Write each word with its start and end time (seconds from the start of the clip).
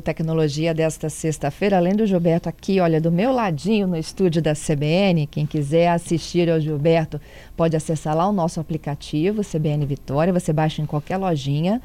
No 0.00 0.02
Tecnologia 0.02 0.72
desta 0.72 1.10
sexta-feira, 1.10 1.76
além 1.76 1.94
do 1.94 2.06
Gilberto 2.06 2.48
aqui, 2.48 2.80
olha, 2.80 2.98
do 2.98 3.12
meu 3.12 3.30
ladinho 3.32 3.86
no 3.86 3.98
estúdio 3.98 4.40
da 4.40 4.54
CBN, 4.54 5.26
quem 5.26 5.44
quiser 5.44 5.88
assistir 5.88 6.48
ao 6.48 6.58
Gilberto 6.58 7.20
pode 7.54 7.76
acessar 7.76 8.16
lá 8.16 8.26
o 8.26 8.32
nosso 8.32 8.58
aplicativo 8.58 9.42
CBN 9.44 9.84
Vitória, 9.84 10.32
você 10.32 10.54
baixa 10.54 10.80
em 10.80 10.86
qualquer 10.86 11.18
lojinha 11.18 11.82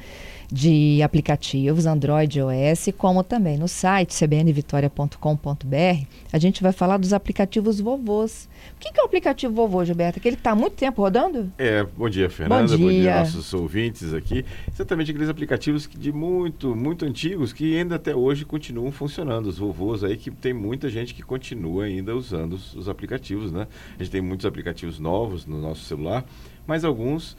de 0.50 1.02
aplicativos, 1.02 1.86
Android 1.86 2.38
e 2.38 2.40
iOS, 2.40 2.88
como 2.96 3.22
também 3.22 3.58
no 3.58 3.68
site 3.68 4.14
cbnvitoria.com.br. 4.14 6.06
A 6.32 6.38
gente 6.38 6.62
vai 6.62 6.72
falar 6.72 6.98
dos 6.98 7.12
aplicativos 7.12 7.80
vovôs. 7.80 8.48
O 8.76 8.78
que 8.78 8.98
é 8.98 9.02
o 9.02 9.06
aplicativo 9.06 9.54
vovô, 9.54 9.84
Gilberto? 9.84 10.20
Que 10.20 10.28
ele 10.28 10.36
está 10.36 10.52
há 10.52 10.54
muito 10.54 10.74
tempo 10.74 11.02
rodando? 11.02 11.50
É, 11.58 11.84
bom 11.96 12.08
dia, 12.08 12.30
Fernanda. 12.30 12.76
Bom 12.76 12.76
dia. 12.76 12.86
bom 12.86 12.90
dia 12.90 13.18
nossos 13.20 13.52
ouvintes 13.54 14.14
aqui. 14.14 14.44
Exatamente 14.72 15.10
aqueles 15.10 15.28
aplicativos 15.28 15.88
de 15.92 16.12
muito, 16.12 16.74
muito 16.74 17.04
antigos 17.04 17.52
que 17.52 17.76
ainda 17.78 17.96
até 17.96 18.14
hoje 18.16 18.44
continuam 18.44 18.90
funcionando. 18.90 19.46
Os 19.46 19.58
vovôs 19.58 20.02
aí 20.02 20.16
que 20.16 20.30
tem 20.30 20.52
muita 20.52 20.88
gente 20.88 21.14
que 21.14 21.22
continua 21.22 21.84
ainda 21.84 22.14
usando 22.16 22.54
os, 22.54 22.74
os 22.74 22.88
aplicativos, 22.88 23.52
né? 23.52 23.66
A 23.98 24.02
gente 24.02 24.12
tem 24.12 24.20
muitos 24.20 24.46
aplicativos 24.46 24.98
novos 24.98 25.46
no 25.46 25.60
nosso 25.60 25.84
celular, 25.84 26.24
mas 26.66 26.84
alguns 26.84 27.36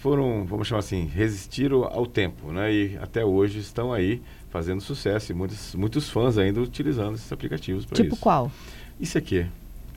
foram, 0.00 0.44
vamos 0.44 0.68
chamar 0.68 0.80
assim, 0.80 1.06
resistiram 1.06 1.84
ao 1.84 2.06
tempo, 2.06 2.52
né? 2.52 2.72
E 2.72 2.98
até 2.98 3.24
hoje 3.24 3.58
estão 3.58 3.92
aí 3.92 4.20
fazendo 4.50 4.80
sucesso 4.80 5.32
e 5.32 5.34
muitos, 5.34 5.74
muitos 5.74 6.08
fãs 6.08 6.38
ainda 6.38 6.60
utilizando 6.60 7.14
esses 7.16 7.32
aplicativos 7.32 7.84
para 7.84 7.96
tipo 7.96 8.06
isso. 8.08 8.14
Tipo 8.16 8.22
qual? 8.22 8.52
Isso 9.00 9.18
aqui. 9.18 9.46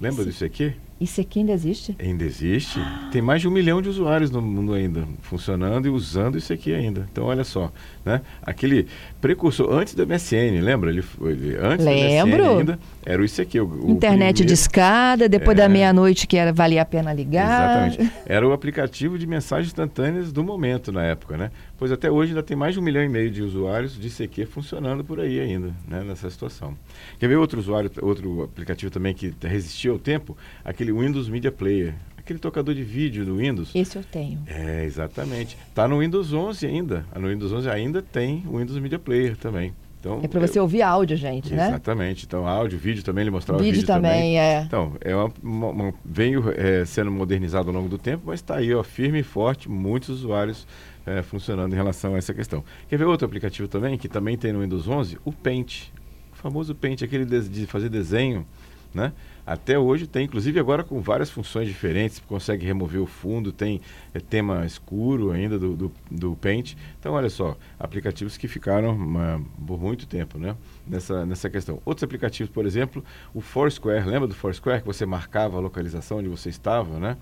Lembra 0.01 0.21
Isso- 0.21 0.31
disso 0.31 0.45
aqui? 0.45 0.73
Isso 0.99 1.21
aqui 1.21 1.39
ainda 1.39 1.51
existe? 1.51 1.95
Ainda 1.99 2.23
existe. 2.23 2.79
Tem 3.11 3.21
mais 3.21 3.41
de 3.41 3.47
um 3.47 3.51
milhão 3.51 3.81
de 3.81 3.87
usuários 3.89 4.31
no 4.31 4.41
mundo 4.41 4.73
ainda 4.73 5.07
funcionando 5.21 5.85
e 5.85 5.89
usando 5.89 6.37
isso 6.39 6.51
aqui 6.51 6.73
ainda. 6.73 7.07
Então, 7.11 7.25
olha 7.25 7.43
só, 7.43 7.71
né? 8.03 8.21
Aquele 8.41 8.87
precursor 9.21 9.71
antes 9.71 9.93
do 9.93 10.01
MSN, 10.07 10.59
lembra? 10.61 10.89
Ele, 10.89 11.03
foi- 11.03 11.33
ele 11.33 11.55
antes 11.55 11.85
Lembro. 11.85 12.37
do 12.37 12.43
MSN 12.43 12.59
ainda 12.59 12.79
era 13.05 13.23
isso 13.23 13.39
aqui. 13.41 13.59
O, 13.59 13.67
o 13.85 13.91
Internet 13.91 14.43
de 14.43 14.53
escada, 14.53 15.29
depois 15.29 15.55
É. 15.57 15.61
da 15.61 15.69
meia-noite 15.69 16.25
que 16.25 16.35
era, 16.35 16.51
valia 16.51 16.81
a 16.81 16.85
pena 16.85 17.13
ligar. 17.13 17.89
Exatamente. 17.89 18.13
Era 18.25 18.47
o 18.47 18.51
aplicativo 18.51 19.19
de 19.19 19.27
mensagens 19.27 19.67
instantâneas 19.67 20.31
do 20.31 20.43
momento 20.43 20.91
na 20.91 21.03
época, 21.03 21.37
né? 21.37 21.51
Pois 21.77 21.91
até 21.91 22.09
hoje 22.09 22.31
ainda 22.31 22.41
tem 22.41 22.57
mais 22.57 22.73
de 22.73 22.79
um 22.79 22.83
milhão 22.83 23.03
e 23.03 23.09
meio 23.09 23.29
de 23.29 23.43
usuários 23.43 23.99
de 23.99 24.09
CQ 24.09 24.47
funcionando 24.47 25.03
por 25.03 25.19
aí 25.19 25.39
ainda, 25.39 25.67
né? 25.87 26.03
Nessa 26.03 26.27
situação. 26.29 26.75
Quer 27.19 27.27
ver 27.27 27.35
outro 27.35 27.59
usuário, 27.59 27.91
outro 28.01 28.41
aplicativo 28.43 28.91
também 28.91 29.13
que 29.13 29.31
resistiu 29.43 29.93
ao 29.93 29.99
tempo? 29.99 30.35
Aquele 30.65 30.86
Windows 30.91 31.29
Media 31.29 31.51
Player. 31.51 31.93
Aquele 32.17 32.39
tocador 32.39 32.75
de 32.75 32.83
vídeo 32.83 33.25
do 33.25 33.37
Windows. 33.37 33.71
Esse 33.73 33.97
eu 33.97 34.03
tenho. 34.03 34.39
É, 34.47 34.83
exatamente. 34.83 35.57
Tá 35.73 35.87
no 35.87 35.99
Windows 35.99 36.33
11 36.33 36.65
ainda. 36.65 37.05
No 37.17 37.29
Windows 37.29 37.51
11 37.53 37.69
ainda 37.69 38.01
tem 38.01 38.43
o 38.47 38.57
Windows 38.57 38.77
Media 38.79 38.99
Player 38.99 39.37
também. 39.37 39.73
Então, 39.99 40.19
É 40.21 40.27
para 40.27 40.39
você 40.41 40.59
eu- 40.59 40.63
ouvir 40.63 40.81
áudio, 40.83 41.17
gente, 41.17 41.53
né? 41.53 41.69
Exatamente. 41.69 42.25
Então, 42.25 42.45
áudio, 42.45 42.77
vídeo 42.77 43.01
também, 43.03 43.23
ele 43.23 43.31
mostrava 43.31 43.59
Vídeo, 43.63 43.75
vídeo, 43.79 43.87
também, 43.87 44.39
é. 44.39 44.61
Então, 44.61 44.93
é 45.01 45.15
uma, 45.15 45.31
uma- 45.41 45.69
uma- 45.69 45.93
veio 46.05 46.43
é, 46.55 46.85
sendo 46.85 47.09
modernizado 47.11 47.69
ao 47.69 47.75
longo 47.75 47.89
do 47.89 47.97
tempo, 47.97 48.23
mas 48.27 48.39
está 48.39 48.57
aí, 48.57 48.73
ó, 48.73 48.83
firme 48.83 49.19
e 49.19 49.23
forte, 49.23 49.69
muitos 49.69 50.09
usuários 50.09 50.67
é, 51.05 51.23
funcionando 51.23 51.71
em 51.73 51.75
relação 51.75 52.13
a 52.13 52.17
essa 52.17 52.33
questão. 52.33 52.63
Quer 52.89 52.97
ver 52.97 53.05
outro 53.05 53.25
aplicativo 53.25 53.67
também, 53.67 53.97
que 53.97 54.07
também 54.09 54.37
tem 54.37 54.51
no 54.53 54.59
Windows 54.61 54.87
11? 54.87 55.17
O 55.25 55.31
Paint. 55.31 55.85
O 56.33 56.35
famoso 56.35 56.75
Paint, 56.75 57.01
aquele 57.01 57.25
de, 57.25 57.47
de 57.49 57.65
fazer 57.65 57.87
desenho, 57.89 58.45
né? 58.93 59.11
Até 59.47 59.79
hoje 59.79 60.05
tem, 60.05 60.25
inclusive 60.25 60.59
agora 60.59 60.83
com 60.83 60.99
várias 60.99 61.29
funções 61.29 61.69
diferentes, 61.69 62.21
consegue 62.27 62.65
remover 62.65 63.01
o 63.01 63.05
fundo, 63.05 63.53
tem 63.53 63.79
é, 64.13 64.19
tema 64.19 64.65
escuro 64.65 65.31
ainda 65.31 65.57
do, 65.57 65.73
do, 65.73 65.91
do 66.11 66.35
Paint. 66.35 66.73
Então, 66.99 67.13
olha 67.13 67.29
só, 67.29 67.57
aplicativos 67.79 68.35
que 68.35 68.45
ficaram 68.45 68.93
uma- 68.93 69.41
por 69.65 69.79
muito 69.79 70.05
tempo 70.05 70.37
né? 70.37 70.53
nessa, 70.85 71.25
nessa 71.25 71.49
questão. 71.49 71.81
Outros 71.85 72.03
aplicativos, 72.03 72.51
por 72.53 72.65
exemplo, 72.65 73.01
o 73.33 73.39
Foursquare, 73.39 74.05
lembra 74.05 74.27
do 74.27 74.35
Foursquare 74.35 74.81
que 74.81 74.85
você 74.85 75.05
marcava 75.05 75.55
a 75.55 75.61
localização 75.61 76.17
onde 76.17 76.27
você 76.27 76.49
estava, 76.49 76.99
né? 76.99 77.15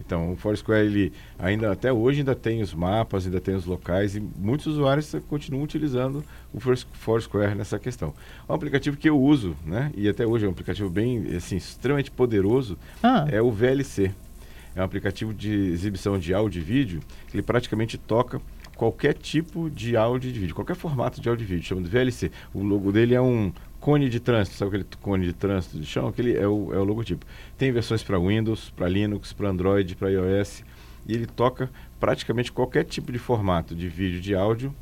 Então, 0.00 0.32
o 0.32 0.36
Foursquare, 0.36 0.86
ele 0.86 1.12
ainda 1.38 1.72
até 1.72 1.92
hoje 1.92 2.20
ainda 2.20 2.34
tem 2.34 2.62
os 2.62 2.72
mapas, 2.72 3.26
ainda 3.26 3.40
tem 3.40 3.54
os 3.54 3.66
locais 3.66 4.14
e 4.16 4.20
muitos 4.20 4.66
usuários 4.66 5.14
continuam 5.28 5.64
utilizando 5.64 6.24
o 6.54 6.60
Fours- 6.60 6.86
Foursquare 6.92 7.54
nessa 7.54 7.78
questão. 7.78 8.14
É 8.48 8.52
um 8.52 8.54
aplicativo 8.54 8.96
que 8.96 9.08
eu 9.08 9.20
uso, 9.20 9.56
né? 9.66 9.90
E 9.96 10.08
até 10.08 10.26
hoje 10.26 10.44
é 10.44 10.48
um 10.48 10.52
aplicativo 10.52 10.88
bem, 10.88 11.34
assim, 11.36 11.56
extremamente 11.56 12.10
poderoso, 12.10 12.78
Ah. 13.02 13.26
é 13.30 13.42
o 13.42 13.50
VLC. 13.50 14.10
É 14.76 14.80
um 14.80 14.84
aplicativo 14.84 15.34
de 15.34 15.52
exibição 15.52 16.18
de 16.18 16.32
áudio 16.32 16.60
e 16.60 16.64
vídeo 16.64 17.00
que 17.26 17.36
ele 17.36 17.42
praticamente 17.42 17.98
toca 17.98 18.40
qualquer 18.76 19.12
tipo 19.14 19.68
de 19.68 19.96
áudio 19.96 20.30
e 20.30 20.32
de 20.32 20.38
vídeo, 20.38 20.54
qualquer 20.54 20.76
formato 20.76 21.20
de 21.20 21.28
áudio 21.28 21.42
e 21.42 21.46
vídeo, 21.46 21.64
chama 21.64 21.82
de 21.82 21.88
VLC. 21.88 22.30
O 22.54 22.62
logo 22.62 22.92
dele 22.92 23.12
é 23.14 23.20
um 23.20 23.52
cone 23.80 24.08
de 24.08 24.20
trânsito, 24.20 24.56
sabe 24.56 24.68
aquele 24.68 24.86
cone 25.00 25.26
de 25.26 25.32
trânsito 25.32 25.78
de 25.78 25.86
chão? 25.86 26.08
Aquele 26.08 26.36
é 26.36 26.46
o, 26.46 26.72
é 26.74 26.78
o 26.78 26.84
logotipo. 26.84 27.24
Tem 27.56 27.70
versões 27.72 28.02
para 28.02 28.18
Windows, 28.18 28.70
para 28.70 28.88
Linux, 28.88 29.32
para 29.32 29.48
Android, 29.48 29.94
para 29.96 30.10
iOS, 30.10 30.64
e 31.06 31.14
ele 31.14 31.26
toca 31.26 31.70
praticamente 31.98 32.52
qualquer 32.52 32.84
tipo 32.84 33.10
de 33.12 33.18
formato 33.18 33.74
de 33.74 33.88
vídeo, 33.88 34.20
de 34.20 34.34
áudio, 34.34 34.74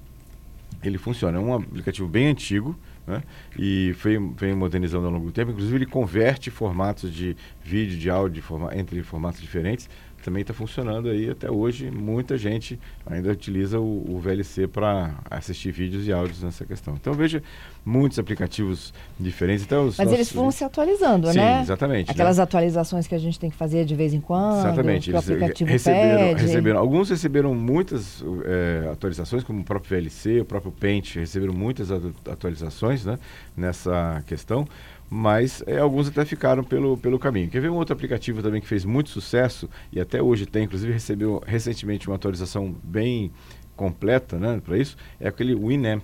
ele 0.83 0.99
funciona. 0.99 1.39
É 1.39 1.41
um 1.41 1.55
aplicativo 1.55 2.09
bem 2.09 2.27
antigo, 2.29 2.77
né? 3.07 3.23
E 3.59 3.95
foi, 3.99 4.19
vem 4.37 4.55
modernizando 4.55 5.07
ao 5.07 5.13
longo 5.13 5.27
do 5.27 5.33
tempo. 5.33 5.53
Inclusive, 5.53 5.77
ele 5.77 5.87
converte 5.87 6.51
formatos 6.51 7.13
de 7.13 7.37
vídeo, 7.63 7.97
de 7.97 8.11
áudio, 8.11 8.35
de 8.35 8.43
forma- 8.43 8.77
entre 8.77 9.03
formatos 9.03 9.41
diferentes. 9.41 9.89
Também 10.27 10.41
está 10.41 10.53
funcionando 10.53 11.09
aí 11.09 11.31
até 11.31 11.49
hoje. 11.49 11.89
Muita 11.89 12.37
gente 12.37 12.81
ainda 13.07 13.31
utiliza 13.31 13.79
o, 13.79 14.05
o 14.13 14.19
VLC 14.19 14.67
para 14.67 15.15
assistir 15.31 15.71
vídeos 15.71 16.05
e 16.09 16.13
áudios 16.13 16.43
nessa 16.43 16.65
questão. 16.67 16.95
Então, 17.01 17.13
veja 17.15 17.41
muitos 17.85 18.19
aplicativos 18.19 18.93
diferentes. 19.21 19.65
Então, 19.65 19.85
Mas 19.85 20.01
eles 20.01 20.11
nossos- 20.19 20.33
foram 20.33 20.51
se 20.51 20.65
atualizando, 20.65 21.29
Sim, 21.31 21.39
né? 21.39 21.61
exatamente, 21.63 22.11
Aquelas 22.11 22.39
né? 22.39 22.43
atualizações 22.43 23.07
que 23.07 23.15
a 23.15 23.19
gente 23.19 23.39
tem 23.39 23.49
que 23.51 23.57
fazer 23.57 23.85
de 23.85 23.95
vez 23.95 24.13
em 24.13 24.21
quando. 24.21 24.59
Exatamente. 24.59 25.11
Eles 25.13 25.21
aplicativo 25.31 25.71
receberam, 25.71 26.19
pede. 26.19 26.43
receberam, 26.43 26.81
alguns 26.81 27.09
receberam 27.09 27.55
muitas 27.55 28.25
eh, 28.47 28.89
atualizações, 28.91 29.45
como 29.45 29.61
o 29.61 29.65
próprio 29.65 29.97
VLC, 29.97 30.41
o 30.41 30.45
próprio 30.45 30.73
Paint, 30.73 31.15
receberam 31.15 31.53
muitas 31.55 31.93
atu- 31.93 32.13
atualizações 32.29 33.05
né, 33.05 33.17
nessa 33.57 34.25
questão, 34.27 34.67
mas 35.09 35.63
eh, 35.67 35.79
alguns 35.79 36.09
até 36.09 36.25
ficaram 36.25 36.65
pelo, 36.65 36.97
pelo 36.97 37.19
caminho. 37.19 37.49
Quer 37.49 37.61
ver 37.61 37.71
um 37.71 37.77
outro 37.77 37.95
aplicativo 37.95 38.43
também 38.43 38.61
que 38.61 38.67
fez 38.67 38.85
muito 38.85 39.11
sucesso 39.11 39.69
e 39.93 40.01
até 40.01 40.21
hoje 40.21 40.47
tem, 40.47 40.65
inclusive 40.65 40.93
recebeu 40.93 41.43
recentemente 41.47 42.09
uma 42.09 42.17
atualização 42.17 42.75
bem 42.83 43.31
completa 43.77 44.39
né, 44.39 44.61
para 44.65 44.79
isso, 44.79 44.97
é 45.21 45.29
aquele 45.29 45.55
Winamp, 45.55 46.03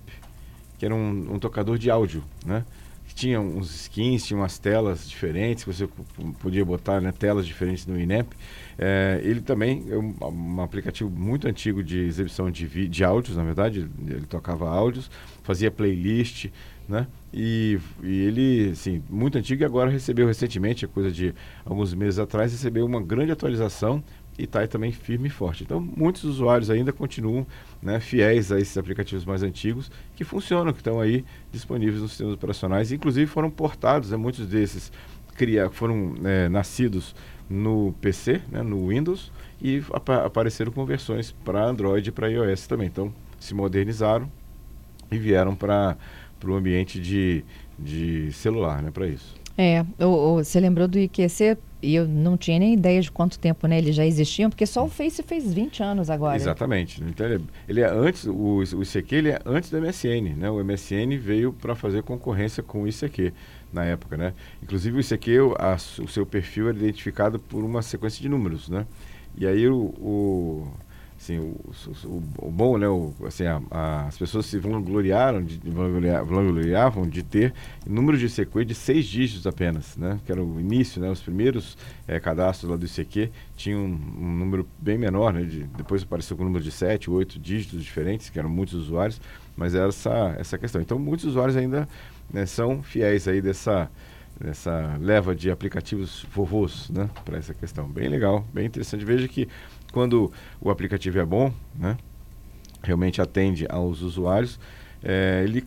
que 0.79 0.85
era 0.85 0.95
um, 0.95 1.35
um 1.35 1.39
tocador 1.39 1.79
de 1.79 1.91
áudio, 1.91 2.23
né? 2.45 2.65
Que 3.09 3.15
tinha 3.15 3.41
uns 3.41 3.75
skins, 3.75 4.25
tinha 4.25 4.39
umas 4.39 4.59
telas 4.59 5.09
diferentes, 5.09 5.65
você 5.65 5.89
podia 6.41 6.65
botar 6.65 7.01
né, 7.01 7.13
telas 7.13 7.47
diferentes 7.47 7.87
no 7.87 8.01
Inamp. 8.01 8.33
É, 8.79 9.21
ele 9.23 9.41
também 9.41 9.84
é 9.91 9.97
um, 9.97 10.15
um 10.23 10.61
aplicativo 10.61 11.11
muito 11.11 11.47
antigo 11.49 11.83
de 11.83 11.99
exibição 11.99 12.51
de, 12.51 12.89
de 12.89 13.05
áudios, 13.05 13.37
na 13.37 13.45
verdade, 13.45 13.89
ele 14.07 14.27
tocava 14.27 14.69
áudios, 14.69 15.11
fazia 15.43 15.71
playlist, 15.71 16.47
né? 16.92 17.06
E, 17.32 17.78
e 18.03 18.20
ele, 18.26 18.70
assim, 18.72 19.03
muito 19.08 19.38
antigo 19.38 19.62
e 19.62 19.64
agora 19.64 19.91
recebeu 19.91 20.26
recentemente, 20.26 20.84
é 20.84 20.88
coisa 20.88 21.10
de 21.10 21.34
alguns 21.64 21.94
meses 21.94 22.19
atrás, 22.19 22.53
recebeu 22.53 22.84
uma 22.84 23.00
grande 23.00 23.32
atualização 23.32 24.04
e 24.38 24.44
está 24.44 24.66
também 24.66 24.92
firme 24.92 25.28
e 25.28 25.30
forte. 25.30 25.64
Então, 25.64 25.80
muitos 25.80 26.25
usuários 26.25 26.69
ainda 26.69 26.92
continuam 26.92 27.47
né, 27.82 27.98
fiéis 27.98 28.53
a 28.53 28.60
esses 28.60 28.76
aplicativos 28.76 29.25
mais 29.25 29.42
antigos 29.42 29.91
que 30.14 30.22
funcionam, 30.22 30.72
que 30.72 30.80
estão 30.80 31.00
aí 31.00 31.25
disponíveis 31.50 32.03
nos 32.03 32.10
sistemas 32.10 32.34
operacionais. 32.34 32.92
Inclusive 32.92 33.27
foram 33.27 33.50
portados, 33.50 34.10
né, 34.10 34.16
muitos 34.18 34.47
desses 34.47 34.92
cria, 35.34 35.71
foram 35.71 36.15
é, 36.24 36.48
nascidos 36.50 37.15
no 37.48 37.95
PC, 38.03 38.42
né, 38.50 38.62
no 38.62 38.88
Windows, 38.88 39.33
e 39.62 39.83
apa- 39.92 40.27
apareceram 40.27 40.71
com 40.71 40.84
versões 40.84 41.33
para 41.45 41.65
Android 41.65 42.06
e 42.06 42.12
para 42.12 42.28
iOS 42.28 42.66
também. 42.66 42.88
Então, 42.88 43.12
se 43.41 43.54
modernizaram 43.54 44.30
e 45.10 45.18
vieram 45.18 45.54
para 45.54 45.97
o 46.50 46.54
ambiente 46.54 47.00
de, 47.00 47.44
de 47.78 48.33
celular, 48.33 48.83
né, 48.83 48.91
para 48.91 49.06
isso. 49.06 49.34
É, 49.56 49.84
você 49.98 50.59
lembrou 50.59 50.89
do 50.89 50.98
IQC 50.98 51.59
e 51.83 51.94
eu 51.94 52.09
não 52.09 52.39
tinha 52.39 52.59
nem 52.59 52.72
ideia 52.72 53.03
de 53.03 53.10
quanto 53.12 53.39
tempo 53.39 53.66
né, 53.66 53.77
eles 53.77 53.94
já 53.94 54.06
existiam, 54.06 54.48
porque 54.48 54.65
só 54.65 54.83
o 54.83 54.89
Face 54.89 55.22
fez 55.22 55.53
20 55.53 55.83
anos 55.83 56.09
agora. 56.09 56.36
Exatamente. 56.36 57.03
Então 57.06 57.27
ele 57.27 57.34
é, 57.34 57.41
ele 57.68 57.80
é 57.83 57.86
antes, 57.86 58.24
o, 58.24 58.62
o 58.62 58.83
ICQ 58.83 59.15
ele 59.15 59.28
é 59.30 59.39
antes 59.44 59.68
do 59.71 59.78
MSN, 59.78 60.34
né? 60.39 60.48
O 60.50 60.65
MSN 60.65 61.18
veio 61.18 61.53
para 61.53 61.74
fazer 61.74 62.03
concorrência 62.03 62.62
com 62.62 62.83
o 62.84 62.88
ICQ 62.88 63.33
na 63.71 63.84
época, 63.84 64.16
né? 64.16 64.33
Inclusive 64.62 64.97
o 64.97 65.00
ICQ, 65.00 65.41
o, 65.41 65.54
a- 65.59 65.77
o 66.03 66.09
seu 66.09 66.24
perfil 66.24 66.68
era 66.71 66.78
identificado 66.78 67.38
por 67.38 67.62
uma 67.62 67.83
sequência 67.83 68.22
de 68.22 68.30
números, 68.30 68.71
né? 68.71 68.86
E 69.36 69.47
aí 69.47 69.68
o, 69.68 69.77
o- 70.00 70.68
Assim, 71.22 71.39
o, 71.39 71.57
o, 72.04 72.22
o 72.48 72.51
bom, 72.51 72.77
né, 72.77 72.89
o, 72.89 73.15
assim, 73.24 73.45
a, 73.45 73.63
a, 73.71 74.07
as 74.09 74.19
pessoas 74.19 74.45
se 74.45 74.59
vangloriaram, 74.59 75.45
de, 75.45 75.60
vangloriavam 75.71 77.09
de 77.09 77.22
ter 77.22 77.54
número 77.86 78.19
de 78.19 78.27
ICQ 78.27 78.65
de 78.65 78.74
seis 78.74 79.07
dígitos 79.07 79.47
apenas, 79.47 79.97
né, 79.97 80.19
que 80.27 80.33
era 80.33 80.42
o 80.42 80.59
início, 80.59 81.01
né, 81.01 81.09
os 81.09 81.21
primeiros 81.21 81.78
é, 82.09 82.19
cadastros 82.19 82.69
lá 82.69 82.77
do 82.77 82.84
ICQ 82.84 83.30
tinham 83.57 83.83
um, 83.83 84.01
um, 84.19 84.33
número 84.36 84.69
bem 84.80 84.98
menor, 84.98 85.33
né, 85.33 85.45
de, 85.45 85.63
depois 85.77 86.03
apareceu 86.03 86.36
com 86.36 86.42
um 86.42 86.47
número 86.47 86.65
de 86.65 86.72
sete, 86.72 87.09
oito 87.09 87.39
dígitos 87.39 87.84
diferentes, 87.84 88.28
que 88.28 88.36
eram 88.36 88.51
muitos 88.51 88.74
usuários, 88.74 89.21
mas 89.57 89.77
era 89.77 89.91
essa, 89.91 90.34
essa 90.36 90.59
questão. 90.59 90.83
Então, 90.83 90.98
muitos 90.98 91.24
usuários 91.24 91.57
ainda 91.57 91.89
né, 92.33 92.47
são 92.47 92.83
fiéis 92.83 93.28
aí 93.28 93.41
dessa, 93.41 93.89
dessa 94.41 94.97
leva 95.01 95.36
de 95.36 95.53
aplicativos 95.53 96.27
vovôs, 96.34 96.91
né, 96.91 97.09
para 97.24 97.39
essa 97.39 97.54
questão. 97.54 97.86
Bem 97.86 98.09
legal, 98.09 98.45
bem 98.53 98.66
interessante. 98.66 99.04
Veja 99.04 99.28
que 99.28 99.47
quando 99.92 100.33
o 100.60 100.71
aplicativo 100.71 101.18
é 101.18 101.24
bom, 101.24 101.53
né, 101.78 101.97
realmente 102.83 103.21
atende 103.21 103.66
aos 103.68 104.03
usuários, 104.03 104.59
é, 105.04 105.42
ele 105.44 105.65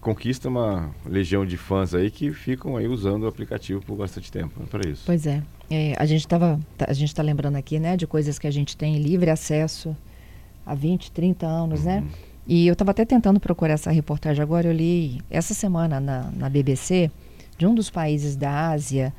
conquista 0.00 0.48
uma 0.48 0.90
legião 1.06 1.46
de 1.46 1.56
fãs 1.56 1.94
aí 1.94 2.10
que 2.10 2.32
ficam 2.32 2.76
aí 2.76 2.86
usando 2.86 3.22
o 3.22 3.26
aplicativo 3.26 3.80
por 3.80 3.96
bastante 3.96 4.30
tempo 4.30 4.58
né, 4.58 4.66
para 4.70 4.88
isso. 4.88 5.02
Pois 5.06 5.26
é. 5.26 5.42
é, 5.70 5.94
a 5.96 6.04
gente 6.04 6.20
estava 6.20 6.60
tá, 6.76 6.86
a 6.88 6.92
gente 6.92 7.08
está 7.08 7.22
lembrando 7.22 7.56
aqui, 7.56 7.78
né, 7.78 7.96
de 7.96 8.06
coisas 8.06 8.38
que 8.38 8.46
a 8.46 8.50
gente 8.50 8.76
tem 8.76 8.98
livre 8.98 9.30
acesso 9.30 9.96
há 10.66 10.74
20, 10.74 11.10
30 11.12 11.46
anos, 11.46 11.84
né? 11.84 11.98
uhum. 11.98 12.04
né? 12.04 12.10
E 12.46 12.66
eu 12.66 12.72
estava 12.72 12.90
até 12.90 13.04
tentando 13.04 13.38
procurar 13.38 13.74
essa 13.74 13.90
reportagem 13.92 14.42
agora, 14.42 14.66
eu 14.66 14.72
li 14.72 15.22
essa 15.30 15.54
semana 15.54 16.00
na, 16.00 16.30
na 16.32 16.48
BBC 16.48 17.08
de 17.56 17.66
um 17.66 17.74
dos 17.74 17.88
países 17.88 18.34
da 18.34 18.70
Ásia 18.70 19.14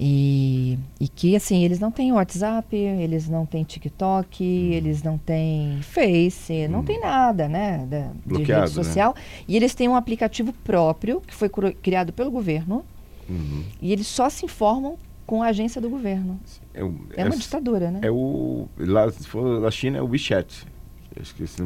e, 0.00 0.78
e 1.00 1.08
que, 1.08 1.34
assim, 1.34 1.64
eles 1.64 1.80
não 1.80 1.90
têm 1.90 2.12
WhatsApp, 2.12 2.76
eles 2.76 3.28
não 3.28 3.44
têm 3.44 3.64
TikTok, 3.64 4.44
hum. 4.44 4.72
eles 4.72 5.02
não 5.02 5.18
têm 5.18 5.80
Face, 5.82 6.52
hum. 6.52 6.70
não 6.70 6.84
tem 6.84 7.00
nada, 7.00 7.48
né, 7.48 7.84
da, 7.88 8.10
de 8.24 8.38
rede 8.44 8.52
né? 8.52 8.66
social. 8.68 9.12
Né? 9.16 9.22
E 9.48 9.56
eles 9.56 9.74
têm 9.74 9.88
um 9.88 9.96
aplicativo 9.96 10.52
próprio, 10.52 11.20
que 11.20 11.34
foi 11.34 11.48
criado 11.48 12.12
pelo 12.12 12.30
governo, 12.30 12.84
uhum. 13.28 13.64
e 13.82 13.92
eles 13.92 14.06
só 14.06 14.28
se 14.30 14.44
informam 14.44 14.96
com 15.26 15.42
a 15.42 15.48
agência 15.48 15.80
do 15.80 15.90
governo. 15.90 16.38
É, 16.72 16.84
o, 16.84 16.94
é 17.16 17.24
uma 17.24 17.34
é, 17.34 17.38
ditadura, 17.38 17.90
né? 17.90 18.00
É 18.02 18.10
o, 18.10 18.68
lá, 18.78 19.10
se 19.10 19.26
for 19.26 19.60
da 19.60 19.70
China, 19.70 19.98
é 19.98 20.02
o 20.02 20.06
WeChat. 20.06 20.64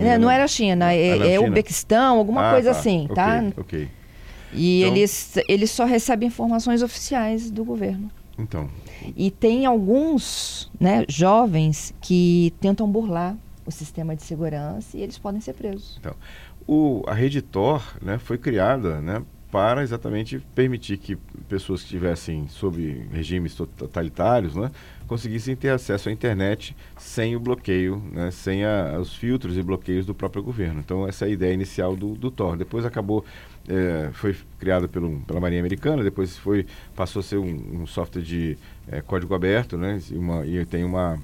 É, 0.00 0.16
não 0.16 0.30
era 0.30 0.48
China, 0.48 0.90
é, 0.90 1.18
é, 1.18 1.34
é 1.34 1.40
o 1.40 1.50
Bequistão, 1.50 2.16
alguma 2.16 2.48
ah, 2.48 2.52
coisa 2.54 2.72
tá. 2.72 2.78
assim, 2.78 3.06
tá? 3.14 3.44
Ok. 3.58 3.90
E 4.54 4.80
então... 4.82 4.96
eles, 4.96 5.34
eles 5.46 5.70
só 5.70 5.84
recebem 5.84 6.28
informações 6.28 6.82
oficiais 6.82 7.50
do 7.50 7.62
governo. 7.62 8.10
Então. 8.38 8.68
E 9.16 9.30
tem 9.30 9.66
alguns 9.66 10.70
né, 10.80 11.04
jovens 11.08 11.94
que 12.00 12.52
tentam 12.60 12.90
burlar 12.90 13.36
o 13.64 13.70
sistema 13.70 14.16
de 14.16 14.22
segurança 14.22 14.96
e 14.96 15.02
eles 15.02 15.18
podem 15.18 15.40
ser 15.40 15.54
presos. 15.54 15.98
Então, 16.00 16.14
o, 16.66 17.02
a 17.06 17.14
rede 17.14 17.42
Tor 17.42 17.96
né, 18.00 18.18
foi 18.18 18.38
criada 18.38 19.00
né, 19.00 19.22
para 19.50 19.82
exatamente 19.82 20.38
permitir 20.54 20.96
que 20.96 21.16
pessoas 21.48 21.80
que 21.80 21.86
estivessem 21.86 22.48
sob 22.48 23.06
regimes 23.12 23.54
totalitários 23.54 24.56
né, 24.56 24.70
conseguissem 25.12 25.54
ter 25.54 25.68
acesso 25.68 26.08
à 26.08 26.12
internet 26.12 26.74
sem 26.96 27.36
o 27.36 27.40
bloqueio, 27.40 28.02
né, 28.12 28.30
sem 28.30 28.64
a, 28.64 28.98
os 28.98 29.14
filtros 29.14 29.58
e 29.58 29.62
bloqueios 29.62 30.06
do 30.06 30.14
próprio 30.14 30.42
governo. 30.42 30.80
Então, 30.80 31.06
essa 31.06 31.26
é 31.26 31.28
a 31.28 31.30
ideia 31.30 31.52
inicial 31.52 31.94
do, 31.94 32.14
do 32.14 32.30
Tor. 32.30 32.56
Depois 32.56 32.86
acabou 32.86 33.22
é, 33.68 34.08
foi 34.14 34.34
criado 34.58 34.88
pelo, 34.88 35.20
pela 35.20 35.38
Marinha 35.38 35.60
Americana, 35.60 36.02
depois 36.02 36.38
foi, 36.38 36.66
passou 36.96 37.20
a 37.20 37.22
ser 37.22 37.36
um, 37.36 37.82
um 37.82 37.86
software 37.86 38.22
de 38.22 38.56
é, 38.88 39.02
código 39.02 39.34
aberto, 39.34 39.76
né? 39.76 40.00
E, 40.10 40.16
uma, 40.16 40.46
e 40.46 40.64
tem 40.64 40.82
uma 40.82 41.20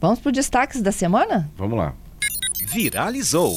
Vamos 0.00 0.20
para 0.20 0.30
os 0.30 0.34
destaques 0.34 0.80
da 0.80 0.92
semana? 0.92 1.50
Vamos 1.56 1.76
lá. 1.78 1.94
Viralizou. 2.72 3.56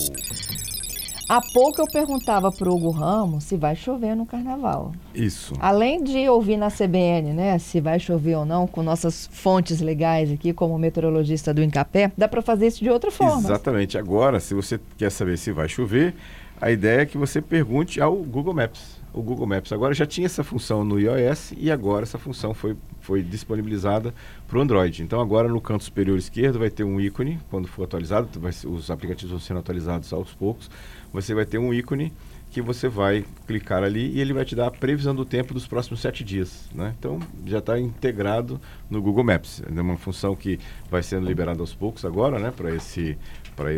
Há 1.27 1.41
pouco 1.41 1.81
eu 1.81 1.87
perguntava 1.87 2.51
para 2.51 2.69
o 2.69 2.75
Hugo 2.75 2.91
Ramos 2.91 3.45
se 3.45 3.57
vai 3.57 3.75
chover 3.75 4.15
no 4.15 4.27
carnaval. 4.27 4.93
Isso. 5.13 5.55
Além 5.59 6.03
de 6.03 6.29
ouvir 6.29 6.55
na 6.55 6.69
CBN, 6.69 7.33
né, 7.33 7.57
se 7.57 7.81
vai 7.81 7.99
chover 7.99 8.35
ou 8.35 8.45
não, 8.45 8.67
com 8.67 8.83
nossas 8.83 9.27
fontes 9.31 9.81
legais 9.81 10.31
aqui, 10.31 10.53
como 10.53 10.77
meteorologista 10.77 11.51
do 11.51 11.63
Incapé, 11.63 12.11
dá 12.15 12.27
para 12.27 12.43
fazer 12.43 12.67
isso 12.67 12.83
de 12.83 12.91
outra 12.91 13.09
forma. 13.09 13.39
Exatamente. 13.39 13.97
Agora, 13.97 14.39
se 14.39 14.53
você 14.53 14.79
quer 14.97 15.09
saber 15.09 15.37
se 15.37 15.51
vai 15.51 15.67
chover, 15.67 16.13
a 16.61 16.69
ideia 16.69 17.01
é 17.01 17.05
que 17.05 17.17
você 17.17 17.41
pergunte 17.41 17.99
ao 17.99 18.15
Google 18.17 18.53
Maps. 18.53 18.94
O 19.15 19.21
Google 19.21 19.47
Maps 19.47 19.71
agora 19.71 19.93
já 19.93 20.05
tinha 20.05 20.25
essa 20.25 20.43
função 20.43 20.83
no 20.83 20.99
iOS 20.99 21.53
e 21.55 21.71
agora 21.71 22.03
essa 22.03 22.19
função 22.19 22.53
foi, 22.53 22.75
foi 22.99 23.23
disponibilizada 23.23 24.13
para 24.45 24.57
o 24.59 24.61
Android. 24.61 25.03
Então 25.03 25.21
agora 25.21 25.47
no 25.47 25.61
canto 25.61 25.85
superior 25.85 26.17
esquerdo 26.17 26.59
vai 26.59 26.69
ter 26.69 26.83
um 26.83 26.99
ícone, 26.99 27.39
quando 27.49 27.65
for 27.65 27.85
atualizado, 27.85 28.27
vai, 28.37 28.51
os 28.65 28.91
aplicativos 28.91 29.31
vão 29.31 29.39
sendo 29.39 29.61
atualizados 29.61 30.11
aos 30.11 30.33
poucos, 30.33 30.69
você 31.13 31.33
vai 31.33 31.45
ter 31.45 31.57
um 31.57 31.73
ícone 31.73 32.11
que 32.55 32.61
você 32.61 32.87
vai 32.87 33.25
clicar 33.45 33.83
ali 33.83 34.13
e 34.13 34.21
ele 34.21 34.31
vai 34.31 34.45
te 34.45 34.55
dar 34.55 34.67
a 34.67 34.71
previsão 34.71 35.13
do 35.13 35.25
tempo 35.25 35.53
dos 35.53 35.67
próximos 35.67 35.99
sete 35.99 36.23
dias. 36.23 36.69
Né? 36.73 36.95
Então 36.97 37.19
já 37.45 37.57
está 37.57 37.77
integrado 37.77 38.61
no 38.89 39.01
Google 39.01 39.25
Maps. 39.25 39.61
É 39.61 39.81
uma 39.81 39.97
função 39.97 40.33
que 40.37 40.57
vai 40.89 41.03
sendo 41.03 41.27
liberada 41.27 41.59
aos 41.59 41.75
poucos 41.75 42.05
agora 42.05 42.39
né? 42.39 42.53
para 42.55 42.73
esse, 42.73 43.17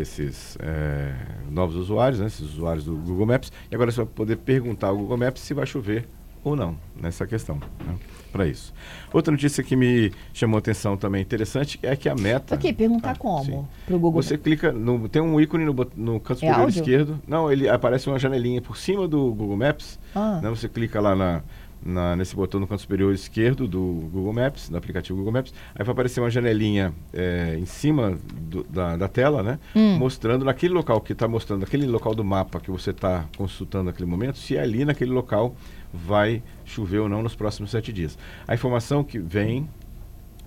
esses 0.00 0.56
é, 0.60 1.12
novos 1.50 1.74
usuários, 1.74 2.20
né? 2.20 2.28
esses 2.28 2.42
usuários 2.42 2.84
do 2.84 2.94
Google 2.94 3.26
Maps. 3.26 3.50
E 3.68 3.74
agora 3.74 3.90
você 3.90 3.96
vai 3.96 4.06
poder 4.06 4.36
perguntar 4.36 4.86
ao 4.86 4.96
Google 4.96 5.16
Maps 5.16 5.42
se 5.42 5.52
vai 5.52 5.66
chover 5.66 6.06
ou 6.42 6.56
não 6.56 6.76
nessa 7.00 7.26
questão. 7.26 7.60
Né? 7.86 7.96
para 8.28 8.46
isso. 8.46 8.72
Outra 9.12 9.32
notícia 9.32 9.62
que 9.64 9.74
me 9.74 10.12
chamou 10.32 10.58
atenção 10.58 10.96
também 10.96 11.22
interessante 11.22 11.78
é 11.82 11.96
que 11.96 12.08
a 12.08 12.14
meta. 12.14 12.54
Aqui, 12.54 12.72
perguntar 12.72 13.12
ah, 13.12 13.16
como 13.16 13.68
para 13.86 13.96
o 13.96 13.98
Google. 13.98 14.22
Você 14.22 14.36
clica, 14.36 14.70
no, 14.70 15.08
tem 15.08 15.20
um 15.20 15.40
ícone 15.40 15.64
no, 15.64 15.74
no 15.96 16.20
canto 16.20 16.44
é 16.44 16.48
superior 16.48 16.68
esquerdo. 16.68 17.20
Não, 17.26 17.50
ele 17.50 17.68
aparece 17.68 18.08
uma 18.08 18.18
janelinha 18.18 18.60
por 18.60 18.76
cima 18.76 19.08
do 19.08 19.32
Google 19.34 19.56
Maps. 19.56 19.98
Ah. 20.14 20.40
Né, 20.42 20.50
você 20.50 20.68
clica 20.68 21.00
lá 21.00 21.16
na, 21.16 21.42
na, 21.84 22.16
nesse 22.16 22.34
botão 22.34 22.60
no 22.60 22.66
canto 22.66 22.82
superior 22.82 23.12
esquerdo 23.14 23.66
do 23.66 24.08
Google 24.12 24.32
Maps, 24.32 24.68
do 24.68 24.76
aplicativo 24.76 25.16
Google 25.16 25.32
Maps, 25.32 25.52
aí 25.74 25.84
vai 25.84 25.92
aparecer 25.92 26.20
uma 26.20 26.30
janelinha 26.30 26.92
é, 27.12 27.56
em 27.58 27.66
cima 27.66 28.18
do, 28.34 28.64
da, 28.64 28.96
da, 28.96 29.08
tela, 29.08 29.42
né? 29.42 29.58
Hum. 29.74 29.96
Mostrando 29.96 30.44
naquele 30.44 30.74
local 30.74 31.00
que 31.00 31.12
está 31.12 31.26
mostrando, 31.28 31.62
aquele 31.62 31.86
local 31.86 32.14
do 32.14 32.24
mapa 32.24 32.60
que 32.60 32.70
você 32.70 32.90
está 32.90 33.24
consultando 33.36 33.84
naquele 33.84 34.08
momento, 34.08 34.38
se 34.38 34.58
ali 34.58 34.84
naquele 34.84 35.10
local 35.10 35.54
vai 35.92 36.42
chover 36.64 36.98
ou 36.98 37.08
não 37.08 37.22
nos 37.22 37.34
próximos 37.34 37.70
sete 37.70 37.92
dias. 37.92 38.18
A 38.46 38.54
informação 38.54 39.02
que 39.02 39.18
vem 39.18 39.68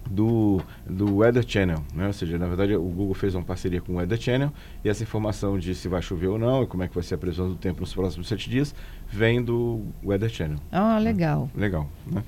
do, 0.09 0.61
do 0.85 1.17
Weather 1.17 1.43
Channel, 1.47 1.83
né? 1.93 2.07
ou 2.07 2.13
seja, 2.13 2.37
na 2.37 2.47
verdade 2.47 2.75
o 2.75 2.81
Google 2.81 3.13
fez 3.13 3.35
uma 3.35 3.43
parceria 3.43 3.81
com 3.81 3.93
o 3.93 3.95
Weather 3.97 4.19
Channel 4.19 4.51
e 4.83 4.89
essa 4.89 5.03
informação 5.03 5.57
de 5.57 5.73
se 5.73 5.87
vai 5.87 6.01
chover 6.01 6.27
ou 6.27 6.37
não 6.37 6.63
e 6.63 6.67
como 6.67 6.83
é 6.83 6.87
que 6.87 6.93
vai 6.93 7.03
ser 7.03 7.15
a 7.15 7.17
previsão 7.17 7.47
do 7.47 7.55
tempo 7.55 7.81
nos 7.81 7.93
próximos 7.93 8.27
sete 8.27 8.49
dias 8.49 8.75
vem 9.09 9.43
do 9.43 9.85
Weather 10.03 10.29
Channel. 10.29 10.57
Ah, 10.71 10.97
legal. 10.97 11.49
Né? 11.53 11.61
Legal. 11.61 11.89
Né? 12.05 12.23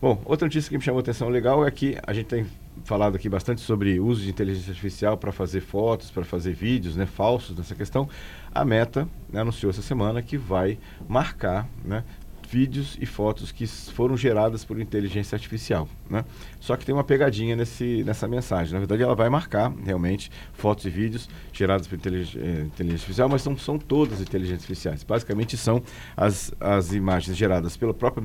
Bom, 0.00 0.20
outra 0.26 0.46
notícia 0.46 0.68
que 0.68 0.76
me 0.76 0.82
chamou 0.82 0.98
a 0.98 1.02
atenção 1.02 1.28
legal 1.28 1.66
é 1.66 1.70
que 1.70 1.96
a 2.06 2.12
gente 2.12 2.26
tem 2.26 2.46
falado 2.84 3.16
aqui 3.16 3.28
bastante 3.28 3.62
sobre 3.62 3.98
uso 3.98 4.22
de 4.22 4.30
inteligência 4.30 4.70
artificial 4.70 5.16
para 5.16 5.32
fazer 5.32 5.60
fotos, 5.60 6.10
para 6.10 6.24
fazer 6.24 6.52
vídeos 6.52 6.96
né, 6.96 7.06
falsos 7.06 7.56
nessa 7.56 7.74
questão. 7.74 8.08
A 8.54 8.64
Meta 8.64 9.08
né, 9.32 9.40
anunciou 9.40 9.70
essa 9.70 9.82
semana 9.82 10.22
que 10.22 10.36
vai 10.36 10.78
marcar 11.08 11.66
né, 11.82 12.04
vídeos 12.50 12.96
e 13.00 13.06
fotos 13.06 13.50
que 13.50 13.66
foram 13.66 14.16
geradas 14.16 14.64
por 14.64 14.80
inteligência 14.80 15.34
artificial. 15.34 15.88
Né? 16.08 16.24
Só 16.60 16.76
que 16.76 16.84
tem 16.84 16.94
uma 16.94 17.04
pegadinha 17.04 17.56
nesse, 17.56 18.02
nessa 18.04 18.28
mensagem. 18.28 18.72
Na 18.72 18.78
verdade, 18.78 19.02
ela 19.02 19.14
vai 19.14 19.28
marcar 19.28 19.72
realmente 19.84 20.30
fotos 20.52 20.84
e 20.84 20.90
vídeos 20.90 21.28
gerados 21.52 21.86
por 21.86 21.96
inteligência, 21.96 22.38
eh, 22.40 22.62
inteligência 22.62 23.04
artificial, 23.04 23.28
mas 23.28 23.44
não 23.44 23.56
são 23.58 23.78
todas 23.78 24.20
inteligências 24.20 24.62
artificiais. 24.62 25.02
Basicamente, 25.02 25.56
são 25.56 25.82
as, 26.16 26.52
as 26.60 26.92
imagens 26.92 27.36
geradas 27.36 27.76
pela 27.76 27.92
própria 27.92 28.24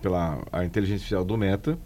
pela 0.00 0.42
a 0.52 0.64
inteligência 0.64 0.96
artificial 0.96 1.24
do 1.24 1.36
Meta, 1.36 1.78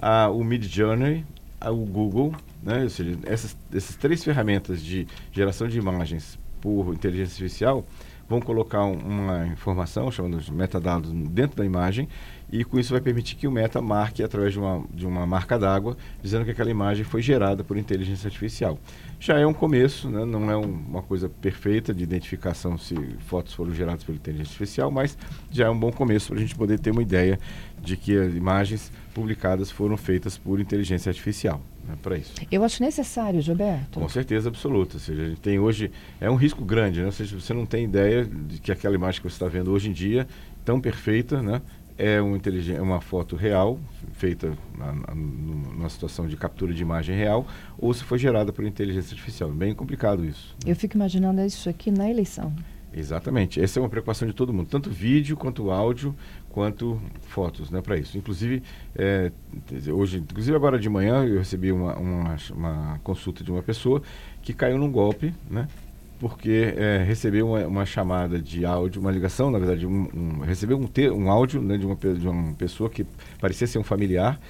a, 0.00 0.28
o 0.28 0.42
Mid 0.42 0.64
Journey, 0.64 1.24
a, 1.60 1.70
o 1.70 1.84
Google, 1.84 2.34
né? 2.62 2.82
ou 2.82 2.90
seja, 2.90 3.16
essas, 3.24 3.56
essas 3.72 3.96
três 3.96 4.24
ferramentas 4.24 4.82
de 4.82 5.06
geração 5.32 5.68
de 5.68 5.78
imagens 5.78 6.38
por 6.60 6.92
inteligência 6.92 7.32
artificial 7.32 7.86
vão 8.28 8.40
colocar 8.40 8.84
um, 8.84 8.98
uma 8.98 9.46
informação, 9.46 10.10
chamando 10.10 10.38
de 10.38 10.52
metadados, 10.52 11.10
dentro 11.10 11.56
da 11.56 11.64
imagem, 11.64 12.08
e 12.50 12.64
com 12.64 12.78
isso 12.78 12.92
vai 12.92 13.00
permitir 13.00 13.36
que 13.36 13.46
o 13.46 13.50
Meta 13.50 13.80
marque 13.80 14.22
através 14.22 14.52
de 14.52 14.58
uma, 14.58 14.84
de 14.92 15.06
uma 15.06 15.26
marca 15.26 15.58
d'água, 15.58 15.96
dizendo 16.22 16.44
que 16.44 16.50
aquela 16.50 16.70
imagem 16.70 17.04
foi 17.04 17.20
gerada 17.20 17.62
por 17.62 17.76
inteligência 17.76 18.26
artificial. 18.26 18.78
Já 19.20 19.38
é 19.38 19.46
um 19.46 19.52
começo, 19.52 20.08
né? 20.08 20.24
não 20.24 20.50
é 20.50 20.56
um, 20.56 20.62
uma 20.62 21.02
coisa 21.02 21.28
perfeita 21.28 21.92
de 21.92 22.02
identificação 22.02 22.78
se 22.78 22.94
fotos 23.20 23.52
foram 23.52 23.74
geradas 23.74 24.04
por 24.04 24.14
inteligência 24.14 24.52
artificial, 24.52 24.90
mas 24.90 25.16
já 25.50 25.66
é 25.66 25.70
um 25.70 25.78
bom 25.78 25.92
começo 25.92 26.28
para 26.28 26.36
a 26.36 26.40
gente 26.40 26.54
poder 26.54 26.78
ter 26.78 26.90
uma 26.90 27.02
ideia 27.02 27.38
de 27.82 27.96
que 27.96 28.16
as 28.16 28.34
imagens 28.34 28.92
publicadas 29.14 29.70
foram 29.70 29.96
feitas 29.96 30.36
por 30.36 30.60
inteligência 30.60 31.10
artificial. 31.10 31.60
Né, 31.86 31.94
para 32.02 32.18
isso. 32.18 32.34
Eu 32.50 32.62
acho 32.64 32.82
necessário, 32.82 33.40
Gilberto. 33.40 33.98
Com 33.98 34.08
certeza 34.08 34.48
absoluta. 34.48 34.96
Ou 34.96 35.00
seja, 35.00 35.22
a 35.22 35.28
gente 35.28 35.40
tem 35.40 35.58
hoje. 35.58 35.90
É 36.20 36.30
um 36.30 36.36
risco 36.36 36.64
grande, 36.64 37.00
né? 37.00 37.06
Ou 37.06 37.12
seja, 37.12 37.38
você 37.38 37.54
não 37.54 37.64
tem 37.64 37.84
ideia 37.84 38.24
de 38.24 38.58
que 38.58 38.70
aquela 38.70 38.94
imagem 38.94 39.22
que 39.22 39.28
você 39.28 39.34
está 39.34 39.48
vendo 39.48 39.72
hoje 39.72 39.88
em 39.88 39.92
dia, 39.92 40.28
tão 40.64 40.80
perfeita, 40.80 41.42
né? 41.42 41.62
é 41.98 42.22
uma, 42.22 42.38
é 42.76 42.80
uma 42.80 43.00
foto 43.00 43.34
real, 43.34 43.78
feita 44.12 44.56
na, 44.78 44.92
na, 44.92 45.14
numa 45.14 45.88
situação 45.88 46.28
de 46.28 46.36
captura 46.36 46.72
de 46.72 46.80
imagem 46.80 47.16
real, 47.16 47.44
ou 47.76 47.92
se 47.92 48.04
foi 48.04 48.18
gerada 48.18 48.52
por 48.52 48.64
inteligência 48.64 49.12
artificial. 49.12 49.50
Bem 49.50 49.74
complicado 49.74 50.24
isso. 50.24 50.54
Né? 50.64 50.70
Eu 50.70 50.76
fico 50.76 50.96
imaginando 50.96 51.40
isso 51.44 51.68
aqui 51.68 51.90
na 51.90 52.08
eleição. 52.08 52.54
Exatamente. 52.98 53.60
Essa 53.60 53.78
é 53.78 53.82
uma 53.82 53.88
preocupação 53.88 54.26
de 54.26 54.34
todo 54.34 54.52
mundo, 54.52 54.68
tanto 54.68 54.90
vídeo 54.90 55.36
quanto 55.36 55.70
áudio, 55.70 56.14
quanto 56.50 57.00
fotos, 57.22 57.70
né, 57.70 57.80
para 57.80 57.96
isso. 57.96 58.18
Inclusive, 58.18 58.62
é, 58.96 59.30
hoje, 59.92 60.18
inclusive 60.18 60.56
agora 60.56 60.78
de 60.78 60.88
manhã 60.88 61.24
eu 61.24 61.38
recebi 61.38 61.70
uma, 61.70 61.96
uma, 61.96 62.36
uma 62.50 63.00
consulta 63.04 63.44
de 63.44 63.52
uma 63.52 63.62
pessoa 63.62 64.02
que 64.42 64.52
caiu 64.52 64.76
num 64.78 64.90
golpe, 64.90 65.32
né, 65.48 65.68
porque 66.18 66.74
é, 66.76 67.04
recebeu 67.06 67.50
uma, 67.50 67.66
uma, 67.66 67.86
chamada 67.86 68.40
de 68.40 68.64
áudio, 68.64 69.00
uma 69.00 69.12
ligação, 69.12 69.50
na 69.52 69.58
verdade, 69.60 69.86
um, 69.86 70.08
um, 70.12 70.40
recebeu 70.40 70.76
um, 70.76 70.86
te, 70.86 71.08
um 71.08 71.30
áudio 71.30 71.62
né, 71.62 71.78
de, 71.78 71.86
uma, 71.86 71.94
de 71.94 72.28
uma 72.28 72.54
pessoa 72.54 72.90
que 72.90 73.06
parecia 73.40 73.68
ser 73.68 73.78
um 73.78 73.84
familiar, 73.84 74.40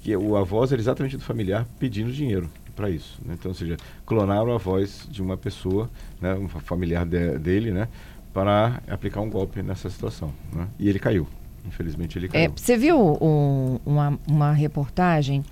que 0.00 0.16
o, 0.16 0.36
a 0.36 0.44
voz 0.44 0.70
era 0.70 0.80
exatamente 0.80 1.16
do 1.16 1.24
familiar 1.24 1.66
pedindo 1.80 2.12
dinheiro 2.12 2.48
para 2.76 2.90
isso. 2.90 3.18
Né? 3.24 3.34
Então, 3.38 3.50
ou 3.50 3.54
seja, 3.54 3.76
clonaram 4.04 4.54
a 4.54 4.58
voz 4.58 5.08
de 5.10 5.20
uma 5.20 5.36
pessoa, 5.36 5.90
né, 6.20 6.34
um 6.34 6.48
familiar 6.48 7.04
de, 7.04 7.38
dele, 7.38 7.72
né, 7.72 7.88
para 8.32 8.80
aplicar 8.86 9.20
um 9.20 9.30
golpe 9.30 9.62
nessa 9.62 9.90
situação. 9.90 10.32
Né? 10.52 10.68
E 10.78 10.88
ele 10.88 10.98
caiu. 10.98 11.26
Infelizmente, 11.66 12.18
ele 12.18 12.26
é, 12.26 12.28
caiu. 12.28 12.44
É, 12.44 12.52
você 12.54 12.76
viu 12.76 12.98
um, 13.20 13.80
uma, 13.84 14.18
uma 14.28 14.52
reportagem 14.52 15.42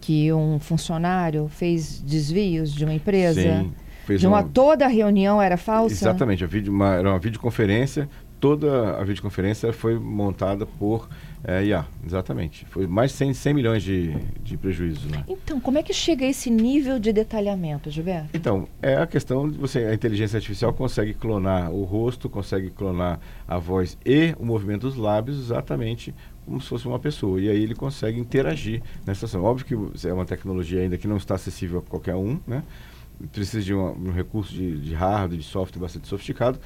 que 0.00 0.32
um 0.32 0.58
funcionário 0.58 1.48
fez 1.48 2.02
desvios 2.02 2.74
de 2.74 2.84
uma 2.84 2.92
empresa? 2.92 3.40
Sim 3.40 3.72
Fez 4.04 4.20
de 4.20 4.26
uma, 4.26 4.38
uma, 4.38 4.48
toda 4.48 4.84
a 4.84 4.88
reunião 4.88 5.40
era 5.40 5.56
falsa? 5.56 5.94
Exatamente, 5.94 6.44
uma, 6.68 6.96
era 6.96 7.08
uma 7.08 7.18
videoconferência, 7.18 8.08
toda 8.42 8.98
a 8.98 9.04
videoconferência 9.04 9.72
foi 9.72 9.96
montada 9.96 10.66
por 10.66 11.08
é, 11.44 11.64
IA, 11.64 11.86
exatamente. 12.04 12.66
Foi 12.66 12.88
mais 12.88 13.12
de 13.12 13.18
100, 13.18 13.34
100 13.34 13.54
milhões 13.54 13.82
de, 13.84 14.16
de 14.42 14.56
prejuízos. 14.56 15.04
Né? 15.04 15.22
Então, 15.28 15.60
como 15.60 15.78
é 15.78 15.82
que 15.82 15.92
chega 15.94 16.24
a 16.24 16.28
esse 16.28 16.50
nível 16.50 16.98
de 16.98 17.12
detalhamento, 17.12 17.88
Gilberto? 17.88 18.30
Então, 18.34 18.66
é 18.82 18.96
a 18.96 19.06
questão 19.06 19.48
de 19.48 19.56
você, 19.56 19.84
a 19.84 19.94
inteligência 19.94 20.38
artificial 20.38 20.72
consegue 20.72 21.14
clonar 21.14 21.70
o 21.70 21.84
rosto, 21.84 22.28
consegue 22.28 22.68
clonar 22.70 23.20
a 23.46 23.58
voz 23.58 23.96
e 24.04 24.34
o 24.36 24.44
movimento 24.44 24.88
dos 24.88 24.96
lábios 24.96 25.38
exatamente 25.38 26.12
como 26.44 26.60
se 26.60 26.66
fosse 26.66 26.88
uma 26.88 26.98
pessoa. 26.98 27.40
E 27.40 27.48
aí 27.48 27.62
ele 27.62 27.76
consegue 27.76 28.18
interagir 28.18 28.82
nessa 29.06 29.24
situação. 29.24 29.44
Óbvio 29.44 29.92
que 29.92 30.08
é 30.08 30.12
uma 30.12 30.24
tecnologia 30.24 30.80
ainda 30.80 30.98
que 30.98 31.06
não 31.06 31.16
está 31.16 31.36
acessível 31.36 31.78
a 31.78 31.82
qualquer 31.88 32.16
um, 32.16 32.40
né? 32.44 32.64
precisa 33.30 33.62
de 33.62 33.72
um, 33.72 34.08
um 34.08 34.10
recurso 34.10 34.52
de, 34.52 34.80
de, 34.80 34.94
hardware, 34.94 35.38
de 35.38 35.44
software 35.44 35.80
bastante 35.80 36.08
sofisticado, 36.08 36.58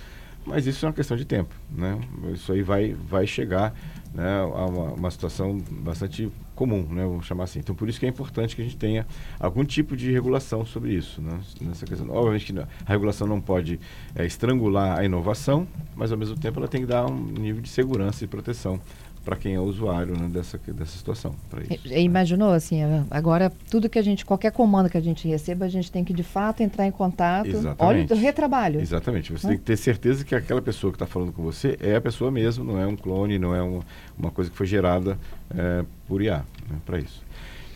mas 0.46 0.66
isso 0.66 0.86
é 0.86 0.88
uma 0.88 0.94
questão 0.94 1.16
de 1.16 1.24
tempo. 1.24 1.54
Né? 1.70 1.98
Isso 2.32 2.52
aí 2.52 2.62
vai, 2.62 2.94
vai 2.94 3.26
chegar 3.26 3.74
né, 4.14 4.40
a 4.40 4.66
uma, 4.66 4.92
uma 4.92 5.10
situação 5.10 5.58
bastante 5.70 6.30
comum, 6.54 6.86
né, 6.90 7.02
vamos 7.02 7.26
chamar 7.26 7.44
assim. 7.44 7.58
Então, 7.58 7.74
por 7.74 7.86
isso 7.86 8.00
que 8.00 8.06
é 8.06 8.08
importante 8.08 8.56
que 8.56 8.62
a 8.62 8.64
gente 8.64 8.76
tenha 8.76 9.06
algum 9.38 9.62
tipo 9.62 9.94
de 9.94 10.10
regulação 10.10 10.64
sobre 10.64 10.94
isso. 10.94 11.20
Né, 11.20 11.38
nessa 11.60 11.84
questão. 11.84 12.08
Obviamente 12.10 12.50
que 12.50 12.58
a 12.58 12.66
regulação 12.86 13.26
não 13.26 13.40
pode 13.40 13.78
é, 14.14 14.24
estrangular 14.24 14.98
a 14.98 15.04
inovação, 15.04 15.68
mas 15.94 16.10
ao 16.12 16.18
mesmo 16.18 16.36
tempo 16.36 16.58
ela 16.58 16.68
tem 16.68 16.80
que 16.80 16.86
dar 16.86 17.04
um 17.04 17.16
nível 17.16 17.60
de 17.60 17.68
segurança 17.68 18.24
e 18.24 18.26
proteção 18.26 18.80
para 19.26 19.34
quem 19.34 19.54
é 19.56 19.60
usuário 19.60 20.16
né, 20.16 20.28
dessa, 20.28 20.56
dessa 20.68 20.96
situação. 20.96 21.34
Isso, 21.68 21.88
e, 21.92 22.00
imaginou 22.00 22.52
assim, 22.52 22.78
agora 23.10 23.52
tudo 23.68 23.88
que 23.88 23.98
a 23.98 24.02
gente, 24.02 24.24
qualquer 24.24 24.52
comando 24.52 24.88
que 24.88 24.96
a 24.96 25.00
gente 25.00 25.26
receba, 25.26 25.64
a 25.64 25.68
gente 25.68 25.90
tem 25.90 26.04
que 26.04 26.12
de 26.12 26.22
fato 26.22 26.62
entrar 26.62 26.86
em 26.86 26.92
contato. 26.92 27.48
Exatamente. 27.48 28.12
Olha 28.12 28.16
o 28.16 28.22
retrabalho. 28.22 28.80
Exatamente. 28.80 29.32
Você 29.32 29.48
tem 29.48 29.58
que 29.58 29.64
ter 29.64 29.76
certeza 29.76 30.24
que 30.24 30.32
aquela 30.32 30.62
pessoa 30.62 30.92
que 30.92 30.94
está 30.94 31.06
falando 31.06 31.32
com 31.32 31.42
você 31.42 31.76
é 31.80 31.96
a 31.96 32.00
pessoa 32.00 32.30
mesmo, 32.30 32.64
não 32.64 32.80
é 32.80 32.86
um 32.86 32.94
clone, 32.94 33.36
não 33.36 33.52
é 33.52 33.60
uma, 33.60 33.82
uma 34.16 34.30
coisa 34.30 34.48
que 34.48 34.56
foi 34.56 34.66
gerada 34.66 35.18
é, 35.50 35.84
por 36.06 36.22
IA 36.22 36.44
né, 36.70 36.78
para 36.86 37.00
isso. 37.00 37.20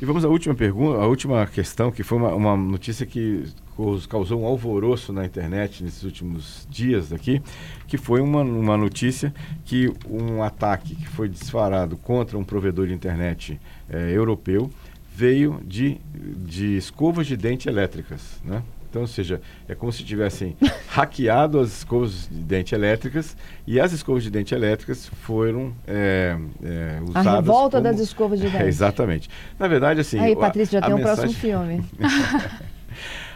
E 0.01 0.05
vamos 0.07 0.25
à 0.25 0.29
última 0.29 0.55
pergunta, 0.55 0.99
a 0.99 1.07
última 1.07 1.47
questão, 1.47 1.93
que 1.93 2.03
foi 2.03 2.17
uma, 2.17 2.35
uma 2.35 2.57
notícia 2.57 3.05
que 3.05 3.45
causou 4.09 4.41
um 4.41 4.47
alvoroço 4.47 5.13
na 5.13 5.27
internet 5.27 5.85
nesses 5.85 6.03
últimos 6.05 6.67
dias 6.71 7.13
aqui, 7.13 7.43
que 7.87 7.99
foi 7.99 8.23
uma, 8.23 8.41
uma 8.41 8.79
notícia 8.79 9.35
que 9.63 9.93
um 10.09 10.43
ataque 10.43 10.95
que 10.95 11.07
foi 11.07 11.29
disparado 11.29 11.99
contra 11.99 12.39
um 12.39 12.45
provedor 12.45 12.87
de 12.87 12.95
internet 12.95 13.61
é, 13.91 14.11
europeu 14.11 14.71
veio 15.15 15.61
de, 15.67 15.99
de 16.15 16.79
escovas 16.79 17.27
de 17.27 17.37
dente 17.37 17.69
elétricas, 17.69 18.41
né? 18.43 18.63
Então, 18.91 19.03
ou 19.03 19.09
seja, 19.09 19.41
é 19.69 19.75
como 19.75 19.93
se 19.93 20.03
tivessem 20.03 20.57
hackeado 20.91 21.61
as 21.61 21.79
escovas 21.79 22.29
de 22.29 22.41
dente 22.41 22.75
elétricas 22.75 23.37
e 23.65 23.81
as 23.81 23.93
escovas 23.93 24.25
de 24.25 24.31
dente 24.31 24.53
elétricas 24.53 25.07
foram 25.23 25.73
é, 25.87 26.37
é, 26.63 27.01
usadas. 27.01 27.27
A 27.27 27.37
revolta 27.37 27.79
como... 27.79 27.91
das 27.91 28.01
escovas 28.01 28.41
de 28.41 28.47
dente. 28.51 28.65
É, 28.65 28.67
exatamente. 28.67 29.31
Na 29.57 29.69
verdade, 29.69 30.01
assim. 30.01 30.19
Aí, 30.19 30.35
Patrícia, 30.35 30.81
já 30.81 30.85
a, 30.85 30.89
tem 30.89 30.95
um 30.95 30.99
mensagem... 30.99 31.33
próximo 31.33 31.41
filme. 31.41 31.85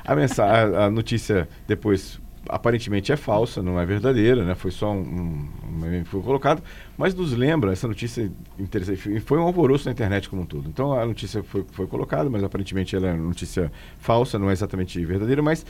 A, 0.07 0.15
mensagem, 0.15 0.77
a, 0.77 0.85
a 0.85 0.91
notícia 0.91 1.49
depois 1.67 2.21
aparentemente 2.49 3.13
é 3.13 3.17
falsa, 3.17 3.63
não 3.63 3.79
é 3.79 3.87
verdadeira, 3.87 4.45
né? 4.45 4.55
Foi 4.55 4.71
só 4.71 4.93
um, 4.93 4.99
um, 5.01 5.99
um 6.01 6.05
foi 6.05 6.23
colocado, 6.23 6.63
mas 6.97 7.15
nos 7.15 7.33
lembra 7.33 7.73
essa 7.73 7.89
notícia 7.89 8.31
interessante. 8.59 9.21
Foi 9.21 9.39
um 9.39 9.43
alvoroço 9.43 9.87
na 9.87 9.93
internet 9.93 10.29
como 10.29 10.43
um 10.43 10.47
todo. 10.47 10.69
Então 10.69 10.93
a 10.93 11.05
notícia 11.05 11.43
foi, 11.43 11.65
foi 11.73 11.87
colocada, 11.87 12.29
mas 12.29 12.43
aparentemente 12.43 12.95
ela 12.95 13.09
é 13.09 13.15
notícia 13.15 13.73
falsa, 13.99 14.39
não 14.39 14.51
é 14.51 14.53
exatamente 14.53 15.05
verdadeira, 15.05 15.43
mas 15.43 15.65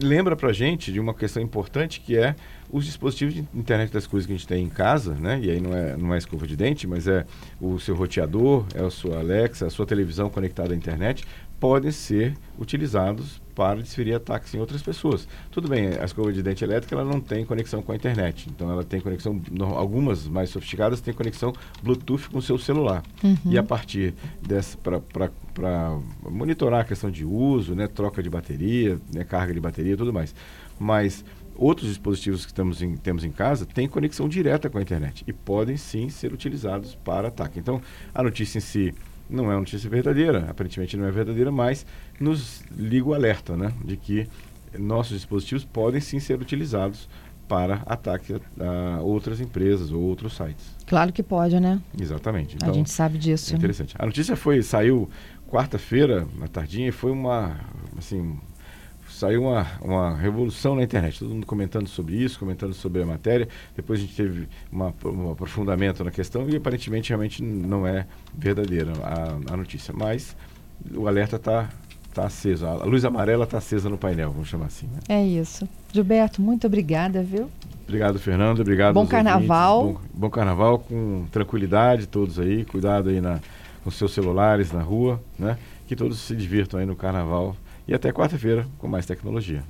lembra 0.00 0.34
pra 0.34 0.52
gente 0.52 0.92
de 0.92 0.98
uma 0.98 1.12
questão 1.12 1.42
importante 1.42 2.00
que 2.00 2.16
é 2.16 2.34
os 2.70 2.86
dispositivos 2.86 3.34
de 3.34 3.46
internet 3.54 3.92
das 3.92 4.06
coisas 4.06 4.26
que 4.26 4.32
a 4.32 4.36
gente 4.36 4.46
tem 4.46 4.64
em 4.64 4.68
casa, 4.68 5.14
né? 5.14 5.38
E 5.42 5.50
aí 5.50 5.60
não 5.60 5.74
é, 5.74 5.96
não 5.96 6.14
é 6.14 6.18
escova 6.18 6.46
de 6.46 6.56
dente, 6.56 6.86
mas 6.86 7.06
é 7.06 7.26
o 7.60 7.78
seu 7.78 7.94
roteador, 7.94 8.64
é 8.74 8.80
a 8.80 8.90
sua 8.90 9.18
Alexa, 9.18 9.66
a 9.66 9.70
sua 9.70 9.84
televisão 9.84 10.30
conectada 10.30 10.72
à 10.72 10.76
internet, 10.76 11.24
podem 11.60 11.90
ser 11.90 12.34
utilizados 12.58 13.41
para 13.54 13.80
desferir 13.80 14.14
ataques 14.14 14.54
em 14.54 14.58
outras 14.58 14.82
pessoas. 14.82 15.26
Tudo 15.50 15.68
bem, 15.68 15.88
a 16.00 16.04
escova 16.04 16.32
de 16.32 16.42
dente 16.42 16.64
elétrica 16.64 16.94
ela 16.94 17.04
não 17.04 17.20
tem 17.20 17.44
conexão 17.44 17.82
com 17.82 17.92
a 17.92 17.96
internet, 17.96 18.48
então 18.48 18.70
ela 18.70 18.84
tem 18.84 19.00
conexão, 19.00 19.40
algumas 19.76 20.26
mais 20.26 20.50
sofisticadas 20.50 21.00
têm 21.00 21.12
conexão 21.14 21.52
Bluetooth 21.82 22.28
com 22.30 22.38
o 22.38 22.42
seu 22.42 22.58
celular. 22.58 23.02
Uhum. 23.22 23.36
E 23.46 23.58
a 23.58 23.62
partir 23.62 24.14
dessa, 24.40 24.76
para 24.78 25.30
monitorar 26.28 26.80
a 26.80 26.84
questão 26.84 27.10
de 27.10 27.24
uso, 27.24 27.74
né, 27.74 27.86
troca 27.86 28.22
de 28.22 28.30
bateria, 28.30 28.98
né, 29.12 29.24
carga 29.24 29.52
de 29.52 29.60
bateria 29.60 29.92
e 29.92 29.96
tudo 29.96 30.12
mais. 30.12 30.34
Mas 30.78 31.24
outros 31.54 31.88
dispositivos 31.88 32.46
que 32.46 32.52
temos 32.52 32.82
em, 32.82 32.96
temos 32.96 33.24
em 33.24 33.30
casa 33.30 33.66
têm 33.66 33.86
conexão 33.86 34.28
direta 34.28 34.70
com 34.70 34.78
a 34.78 34.82
internet 34.82 35.22
e 35.26 35.32
podem 35.32 35.76
sim 35.76 36.08
ser 36.08 36.32
utilizados 36.32 36.94
para 36.94 37.28
ataque. 37.28 37.58
Então, 37.58 37.80
a 38.14 38.22
notícia 38.22 38.58
em 38.58 38.62
si 38.62 38.94
não 39.32 39.46
é 39.46 39.54
uma 39.54 39.60
notícia 39.60 39.88
verdadeira, 39.88 40.46
aparentemente 40.48 40.96
não 40.96 41.06
é 41.06 41.10
verdadeira, 41.10 41.50
mas 41.50 41.86
nos 42.20 42.62
liga 42.76 43.08
o 43.08 43.14
alerta 43.14 43.56
né, 43.56 43.72
de 43.84 43.96
que 43.96 44.28
nossos 44.78 45.16
dispositivos 45.16 45.64
podem 45.64 46.00
sim 46.00 46.20
ser 46.20 46.40
utilizados 46.40 47.08
para 47.48 47.82
ataque 47.86 48.34
a, 48.34 48.64
a, 48.64 49.02
outras 49.02 49.40
empresas 49.40 49.90
ou 49.90 50.00
outros 50.00 50.36
sites. 50.36 50.74
Claro 50.86 51.12
que 51.12 51.22
pode, 51.22 51.58
né? 51.60 51.80
Exatamente. 52.00 52.56
Então, 52.56 52.70
a 52.70 52.72
gente 52.72 52.90
sabe 52.90 53.18
disso. 53.18 53.52
É 53.52 53.56
interessante. 53.56 53.94
Né? 53.94 53.98
A 53.98 54.06
notícia 54.06 54.36
foi 54.36 54.62
saiu 54.62 55.08
quarta-feira 55.50 56.26
na 56.38 56.48
tardinha 56.48 56.88
e 56.88 56.92
foi 56.92 57.10
uma 57.10 57.60
assim 57.98 58.38
saiu 59.22 59.42
uma, 59.42 59.64
uma 59.80 60.16
revolução 60.16 60.74
na 60.74 60.82
internet, 60.82 61.20
todo 61.20 61.32
mundo 61.32 61.46
comentando 61.46 61.86
sobre 61.86 62.16
isso, 62.16 62.40
comentando 62.40 62.74
sobre 62.74 63.02
a 63.02 63.06
matéria. 63.06 63.48
Depois 63.76 64.00
a 64.00 64.02
gente 64.02 64.16
teve 64.16 64.48
uma, 64.70 64.92
um 65.04 65.30
aprofundamento 65.30 66.02
na 66.02 66.10
questão 66.10 66.48
e 66.50 66.56
aparentemente 66.56 67.10
realmente 67.10 67.40
não 67.40 67.86
é 67.86 68.04
verdadeira 68.34 68.90
a, 69.00 69.54
a 69.54 69.56
notícia. 69.56 69.94
Mas 69.96 70.36
o 70.92 71.06
alerta 71.06 71.36
está 71.36 71.68
tá 72.12 72.26
aceso, 72.26 72.66
a 72.66 72.84
luz 72.84 73.04
amarela 73.04 73.44
está 73.44 73.58
acesa 73.58 73.88
no 73.88 73.96
painel, 73.96 74.32
vamos 74.32 74.48
chamar 74.48 74.66
assim. 74.66 74.88
Né? 74.88 74.98
É 75.08 75.24
isso. 75.24 75.68
Gilberto, 75.92 76.42
muito 76.42 76.66
obrigada, 76.66 77.22
viu? 77.22 77.48
Obrigado, 77.84 78.18
Fernando. 78.18 78.58
Obrigado. 78.58 78.94
Bom 78.94 79.06
carnaval. 79.06 79.84
Bom, 79.84 80.00
bom, 80.12 80.30
carnaval, 80.30 80.80
com 80.80 81.26
tranquilidade, 81.30 82.08
todos 82.08 82.40
aí. 82.40 82.64
Cuidado 82.64 83.08
aí 83.08 83.20
na, 83.20 83.38
com 83.84 83.90
seus 83.90 84.12
celulares 84.12 84.72
na 84.72 84.82
rua, 84.82 85.22
né? 85.38 85.56
Que 85.86 85.94
todos 85.94 86.18
se 86.18 86.34
divirtam 86.34 86.80
aí 86.80 86.86
no 86.86 86.96
carnaval 86.96 87.56
e 87.86 87.94
até 87.94 88.12
quarta-feira 88.12 88.66
com 88.78 88.88
mais 88.88 89.06
tecnologia. 89.06 89.60